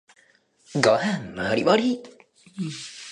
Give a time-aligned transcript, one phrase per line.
[0.73, 2.01] ご飯もりもり